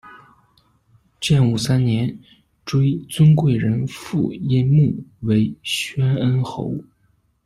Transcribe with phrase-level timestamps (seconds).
[1.19, 2.17] 建武三年，
[2.65, 6.73] 追尊贵人父阴睦为宣恩侯。